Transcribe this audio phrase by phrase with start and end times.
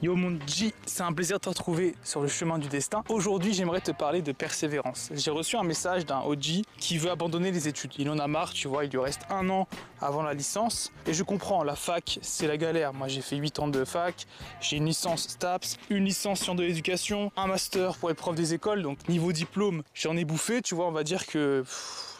[0.00, 0.38] Yo mon
[0.86, 3.02] c'est un plaisir de te retrouver sur le chemin du destin.
[3.08, 5.10] Aujourd'hui, j'aimerais te parler de persévérance.
[5.12, 7.90] J'ai reçu un message d'un OG qui veut abandonner les études.
[7.98, 9.66] Il en a marre, tu vois, il lui reste un an
[10.00, 10.92] avant la licence.
[11.08, 12.94] Et je comprends, la fac, c'est la galère.
[12.94, 14.26] Moi, j'ai fait 8 ans de fac,
[14.60, 18.54] j'ai une licence STAPS, une licence sciences de l'éducation, un master pour être prof des
[18.54, 18.82] écoles.
[18.82, 21.64] Donc, niveau diplôme, j'en ai bouffé, tu vois, on va dire que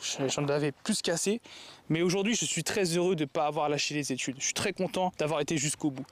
[0.02, 1.40] j'en avais plus cassé.
[1.88, 4.36] Mais aujourd'hui, je suis très heureux de ne pas avoir lâché les études.
[4.38, 6.04] Je suis très content d'avoir été jusqu'au bout.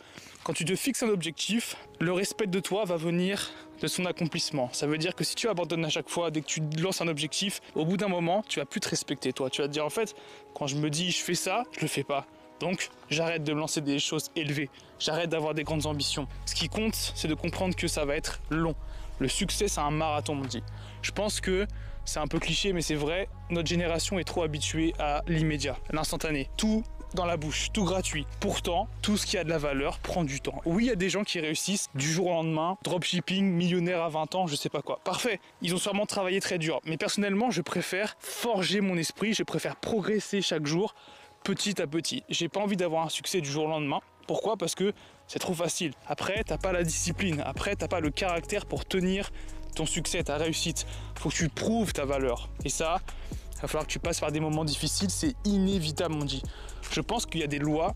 [0.44, 4.70] Quand tu te fixes un objectif, le respect de toi va venir de son accomplissement.
[4.72, 7.08] Ça veut dire que si tu abandonnes à chaque fois, dès que tu lances un
[7.08, 9.50] objectif, au bout d'un moment, tu vas plus te respecter toi.
[9.50, 10.14] Tu vas te dire en fait,
[10.55, 12.27] quand je me dis je fais ça, je le fais pas.
[12.60, 16.27] Donc j'arrête de me lancer des choses élevées, j'arrête d'avoir des grandes ambitions.
[16.46, 18.74] Ce qui compte, c'est de comprendre que ça va être long.
[19.19, 20.62] Le succès, c'est un marathon, on dit.
[21.02, 21.66] Je pense que
[22.05, 26.48] c'est un peu cliché, mais c'est vrai, notre génération est trop habituée à l'immédiat, l'instantané.
[26.56, 26.84] Tout
[27.15, 28.27] dans la bouche, tout gratuit.
[28.41, 30.61] Pourtant, tout ce qui a de la valeur prend du temps.
[30.65, 34.08] Oui, il y a des gens qui réussissent du jour au lendemain, dropshipping, millionnaire à
[34.08, 35.00] 20 ans, je sais pas quoi.
[35.05, 36.80] Parfait, ils ont sûrement travaillé très dur.
[36.84, 40.95] Mais personnellement, je préfère forger mon esprit, je préfère progresser chaque jour,
[41.42, 42.23] petit à petit.
[42.28, 44.01] J'ai pas envie d'avoir un succès du jour au lendemain.
[44.27, 44.56] Pourquoi?
[44.56, 44.92] Parce que
[45.27, 45.92] c'est trop facile.
[46.06, 47.42] Après, t'as pas la discipline.
[47.44, 49.30] Après, t'as pas le caractère pour tenir
[49.74, 50.86] ton succès, ta réussite.
[51.16, 52.48] Faut que tu prouves ta valeur.
[52.64, 53.00] Et ça,
[53.55, 55.10] il va falloir que tu passes par des moments difficiles.
[55.10, 56.42] C'est inévitable, on dit.
[56.91, 57.94] Je pense qu'il y a des lois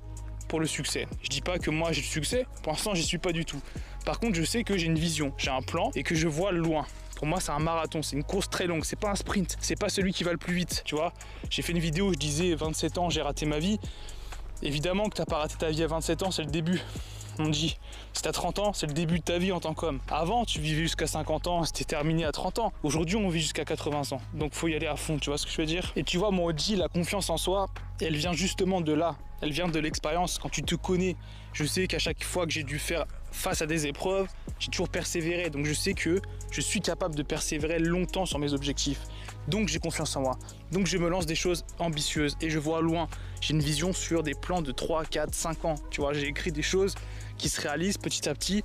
[0.49, 1.07] pour le succès.
[1.23, 2.47] Je dis pas que moi j'ai le succès.
[2.63, 3.61] Pour l'instant, j'y suis pas du tout.
[4.05, 6.51] Par contre, je sais que j'ai une vision, j'ai un plan et que je vois
[6.51, 6.87] loin.
[7.17, 9.79] Pour moi, c'est un marathon, c'est une course très longue, c'est pas un sprint, c'est
[9.79, 11.13] pas celui qui va le plus vite, tu vois.
[11.51, 13.79] J'ai fait une vidéo où je disais 27 ans, j'ai raté ma vie.
[14.63, 16.81] Évidemment que t'as pas raté ta vie à 27 ans, c'est le début.
[17.39, 17.79] On dit,
[18.13, 20.01] si t'as 30 ans, c'est le début de ta vie en tant qu'homme.
[20.11, 22.73] Avant, tu vivais jusqu'à 50 ans, c'était terminé à 30 ans.
[22.83, 24.21] Aujourd'hui, on vit jusqu'à 80 ans.
[24.35, 25.93] Donc, faut y aller à fond, tu vois ce que je veux dire?
[25.97, 27.69] Et tu vois, mon OG, la confiance en soi,
[28.01, 29.17] elle vient justement de là.
[29.41, 30.39] Elle vient de l'expérience.
[30.39, 31.17] Quand tu te connais,
[31.53, 34.89] je sais qu'à chaque fois que j'ai dû faire face à des épreuves, j'ai toujours
[34.89, 35.51] persévéré.
[35.51, 39.01] Donc, je sais que je suis capable de persévérer longtemps sur mes objectifs.
[39.49, 40.39] Donc j'ai confiance en moi.
[40.71, 43.09] Donc je me lance des choses ambitieuses et je vois loin.
[43.41, 45.75] J'ai une vision sur des plans de 3, 4, 5 ans.
[45.91, 46.95] Tu vois, j'ai écrit des choses
[47.39, 48.63] qui se réalisent petit à petit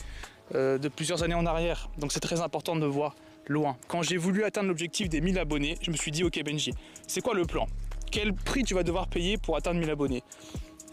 [0.53, 1.89] euh, de plusieurs années en arrière.
[1.97, 3.15] Donc c'est très important de voir
[3.47, 3.77] loin.
[3.87, 6.73] Quand j'ai voulu atteindre l'objectif des 1000 abonnés, je me suis dit ok Benji,
[7.07, 7.67] c'est quoi le plan?
[8.15, 10.23] Quel prix tu vas devoir payer pour atteindre 1000 abonnés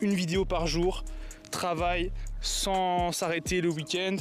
[0.01, 1.05] Une vidéo par jour,
[1.53, 2.11] travail
[2.41, 4.17] sans s'arrêter le week-end,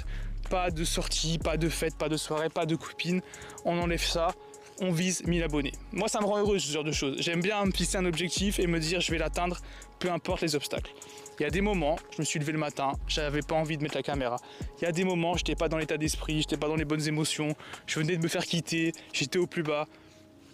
[0.52, 3.22] pas de sortie, pas de fête, pas de soirée, pas de copine.
[3.66, 4.36] On enlève ça
[4.82, 5.72] on vise 1000 abonnés.
[5.92, 7.18] Moi, ça me rend heureux ce genre de choses.
[7.20, 9.58] J'aime bien me fixer un objectif et me dire je vais l'atteindre,
[10.00, 10.92] peu importe les obstacles.
[11.40, 13.84] Il y a des moments, je me suis levé le matin, j'avais pas envie de
[13.84, 14.38] mettre la caméra.
[14.80, 17.08] Il y a des moments, j'étais pas dans l'état d'esprit, j'étais pas dans les bonnes
[17.08, 17.56] émotions,
[17.88, 19.88] je venais de me faire quitter, j'étais au plus bas.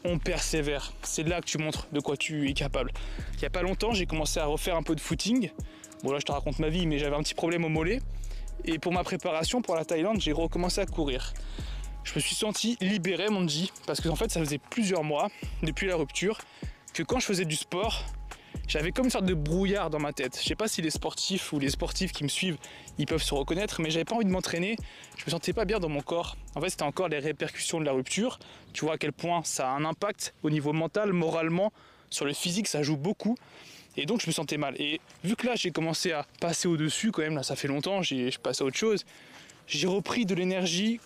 [0.04, 0.94] On persévère.
[1.04, 2.92] C'est là que tu montres de quoi tu es capable.
[3.36, 5.52] Il y a pas longtemps, j'ai commencé à refaire un peu de footing.
[6.04, 8.02] Bon là, je te raconte ma vie, mais j'avais un petit problème au mollet.
[8.66, 11.34] Et pour ma préparation pour la Thaïlande, j'ai recommencé à courir
[12.08, 15.28] je me suis senti libéré, mon dit, parce que en fait, ça faisait plusieurs mois
[15.62, 16.40] depuis la rupture
[16.94, 18.06] que quand je faisais du sport,
[18.68, 20.38] j'avais comme une sorte de brouillard dans ma tête.
[20.42, 22.58] Je sais pas si les sportifs ou les sportifs qui me suivent,
[22.98, 24.76] ils peuvent se reconnaître, mais j'avais pas envie de m'entraîner.
[25.18, 26.36] Je me sentais pas bien dans mon corps.
[26.56, 28.40] En fait, c'était encore les répercussions de la rupture.
[28.74, 31.72] Tu vois à quel point ça a un impact au niveau mental, moralement,
[32.10, 33.38] sur le physique, ça joue beaucoup.
[33.96, 34.80] Et donc je me sentais mal.
[34.80, 38.04] Et vu que là j'ai commencé à passer au-dessus quand même, là ça fait longtemps,
[38.04, 39.06] j'ai passé à autre chose,
[39.66, 41.00] j'ai repris de l'énergie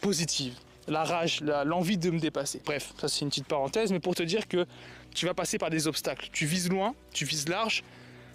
[0.00, 0.54] positive.
[0.88, 2.60] La rage, l'envie de me dépasser.
[2.64, 4.66] Bref, ça c'est une petite parenthèse, mais pour te dire que
[5.14, 6.28] tu vas passer par des obstacles.
[6.32, 7.84] Tu vises loin, tu vises large,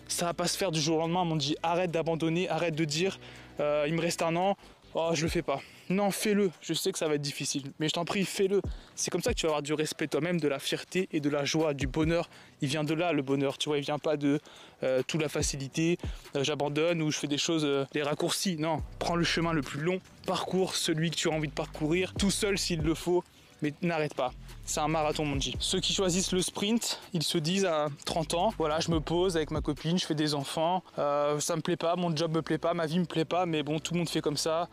[0.07, 1.23] ça va pas se faire du jour au lendemain.
[1.23, 3.19] On dit arrête d'abandonner, arrête de dire
[3.59, 4.55] euh, il me reste un an,
[4.95, 5.61] oh je le fais pas.
[5.89, 6.49] Non, fais-le.
[6.61, 8.61] Je sais que ça va être difficile, mais je t'en prie, fais-le.
[8.95, 11.29] C'est comme ça que tu vas avoir du respect toi-même, de la fierté et de
[11.29, 12.27] la joie, du bonheur.
[12.61, 13.77] Il vient de là le bonheur, tu vois.
[13.77, 14.39] Il vient pas de
[14.81, 15.99] euh, toute la facilité.
[16.35, 18.57] Euh, j'abandonne ou je fais des choses les raccourcis.
[18.57, 19.99] Non, prends le chemin le plus long.
[20.25, 23.23] Parcours celui que tu as envie de parcourir, tout seul s'il le faut,
[23.61, 24.31] mais n'arrête pas.
[24.65, 25.53] C'est un marathon, mon G.
[25.59, 29.35] Ceux qui choisissent le sprint, ils se disent à 30 ans, voilà, je me pose
[29.37, 32.41] avec ma copine, je fais des enfants, euh, ça me plaît pas, mon job me
[32.41, 34.67] plaît pas, ma vie me plaît pas, mais bon, tout le monde fait comme ça.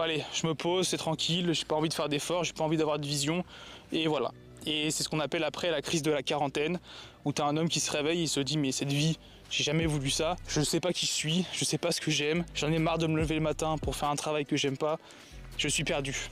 [0.00, 2.76] allez, je me pose, c'est tranquille, j'ai pas envie de faire d'efforts, j'ai pas envie
[2.76, 3.44] d'avoir de vision,
[3.92, 4.32] et voilà.
[4.66, 6.80] Et c'est ce qu'on appelle après la crise de la quarantaine,
[7.26, 9.18] où tu as un homme qui se réveille et se dit mais cette vie,
[9.50, 12.10] j'ai jamais voulu ça, je sais pas qui je suis, je sais pas ce que
[12.10, 14.78] j'aime, j'en ai marre de me lever le matin pour faire un travail que j'aime
[14.78, 14.98] pas,
[15.58, 16.30] je suis perdu.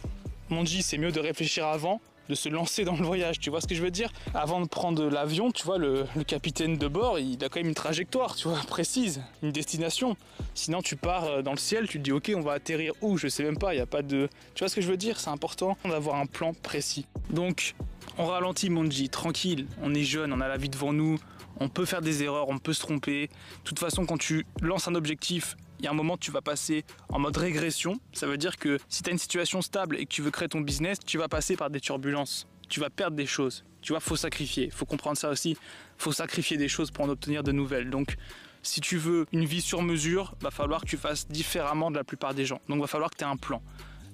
[0.52, 3.62] Mon dit c'est mieux de réfléchir avant de se lancer dans le voyage, tu vois
[3.62, 4.12] ce que je veux dire?
[4.34, 7.74] Avant de prendre l'avion, tu vois, le, capitaine de bord, il a quand même une
[7.74, 10.14] trajectoire, tu vois, précise, une destination.
[10.52, 13.16] Sinon, tu pars euh, dans le ciel, tu te dis, ok, on va atterrir où?
[13.16, 14.28] Je sais même pas, il n'y a pas de...
[14.54, 15.18] Tu vois ce que je veux dire?
[15.18, 17.06] C'est important d'avoir un plan précis.
[17.30, 17.74] Donc,
[18.18, 21.18] on ralentit, Monji, tranquille, on est jeune, on a la vie devant nous,
[21.60, 23.28] on peut faire des erreurs, on peut se tromper.
[23.28, 26.42] De toute façon, quand tu lances un objectif, il y a un moment tu vas
[26.42, 27.98] passer en mode régression.
[28.12, 30.48] Ça veut dire que si tu as une situation stable et que tu veux créer
[30.48, 32.46] ton business, tu vas passer par des turbulences.
[32.68, 33.64] Tu vas perdre des choses.
[33.80, 34.70] Tu vois, faut sacrifier.
[34.70, 35.56] Faut comprendre ça aussi.
[35.98, 37.90] Faut sacrifier des choses pour en obtenir de nouvelles.
[37.90, 38.14] Donc,
[38.62, 42.04] si tu veux une vie sur mesure, va falloir que tu fasses différemment de la
[42.04, 42.60] plupart des gens.
[42.68, 43.60] Donc, va falloir que tu aies un plan.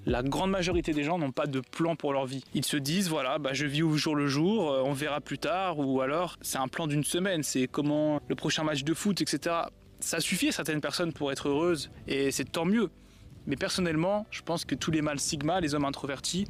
[0.07, 2.43] La grande majorité des gens n'ont pas de plan pour leur vie.
[2.55, 5.37] Ils se disent voilà, bah, je vis au jour le jour, euh, on verra plus
[5.37, 9.21] tard, ou alors c'est un plan d'une semaine, c'est comment le prochain match de foot,
[9.21, 9.55] etc.
[9.99, 12.89] Ça suffit à certaines personnes pour être heureuses et c'est tant mieux.
[13.47, 16.45] Mais personnellement, je pense que tous les mâles sigma, les hommes introvertis,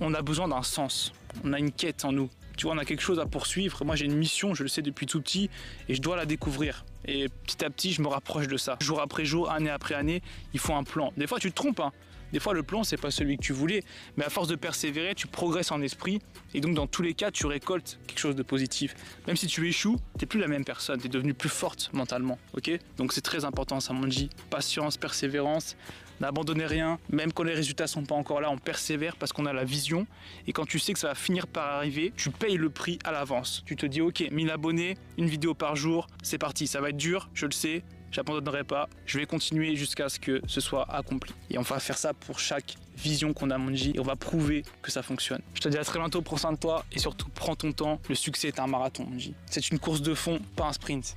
[0.00, 1.12] on a besoin d'un sens.
[1.44, 2.30] On a une quête en nous.
[2.56, 3.84] Tu vois, on a quelque chose à poursuivre.
[3.84, 5.48] Moi, j'ai une mission, je le sais depuis tout petit,
[5.88, 6.84] et je dois la découvrir.
[7.06, 8.76] Et petit à petit, je me rapproche de ça.
[8.80, 10.22] Jour après jour, année après année,
[10.54, 11.12] il faut un plan.
[11.16, 11.80] Des fois, tu te trompes.
[11.80, 11.92] Hein.
[12.32, 13.82] Des fois, le plan, c'est pas celui que tu voulais,
[14.16, 16.20] mais à force de persévérer, tu progresses en esprit,
[16.54, 18.94] et donc dans tous les cas, tu récoltes quelque chose de positif.
[19.26, 22.70] Même si tu échoues, t'es plus la même personne, t'es devenue plus forte mentalement, ok?
[22.96, 24.30] Donc c'est très important, ça, dit.
[24.50, 25.76] Patience, persévérance,
[26.20, 29.52] n'abandonnez rien, même quand les résultats sont pas encore là, on persévère parce qu'on a
[29.52, 30.06] la vision,
[30.46, 33.12] et quand tu sais que ça va finir par arriver, tu payes le prix à
[33.12, 33.62] l'avance.
[33.66, 36.96] Tu te dis, ok, 1000 abonnés, une vidéo par jour, c'est parti, ça va être
[36.96, 41.32] dur, je le sais, j'abandonnerai pas, je vais continuer jusqu'à ce que ce soit accompli.
[41.50, 44.64] Et on va faire ça pour chaque vision qu'on a Monji et on va prouver
[44.82, 45.40] que ça fonctionne.
[45.54, 48.00] Je te dis à très bientôt, prends soin de toi et surtout prends ton temps.
[48.08, 49.34] Le succès est un marathon Monji.
[49.46, 51.16] C'est une course de fond, pas un sprint.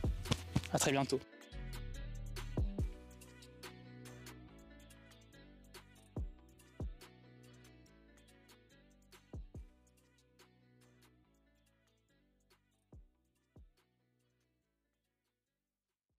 [0.74, 1.20] À très bientôt.